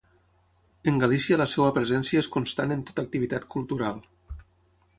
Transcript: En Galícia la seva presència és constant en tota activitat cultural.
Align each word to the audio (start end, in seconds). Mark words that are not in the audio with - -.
En 0.91 0.95
Galícia 1.03 1.37
la 1.41 1.47
seva 1.51 1.67
presència 1.75 2.23
és 2.25 2.29
constant 2.37 2.73
en 2.77 2.81
tota 2.87 3.07
activitat 3.07 3.49
cultural. 3.57 4.01